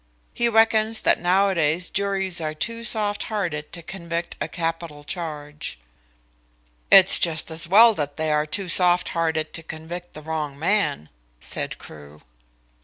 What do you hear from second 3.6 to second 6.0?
to convict on a capital charge."